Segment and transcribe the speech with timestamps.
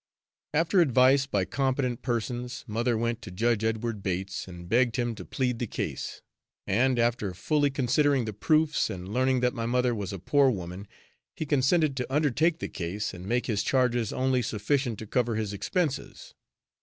[0.55, 5.23] After advice by competent persons, mother went to Judge Edward Bates and begged him to
[5.23, 6.23] plead the case,
[6.65, 10.87] and, after fully considering the proofs and learning that my mother was a poor woman,
[11.35, 15.53] he consented to undertake the case and make his charges only sufficient to cover his
[15.53, 16.33] expenses.